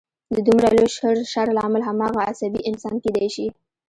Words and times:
د 0.35 0.37
دومره 0.47 0.69
لوی 0.77 0.89
شر 1.31 1.47
لامل 1.57 1.81
هماغه 1.89 2.19
عصبي 2.29 2.59
انسان 2.69 2.95
کېدای 3.03 3.27
شي 3.35 3.47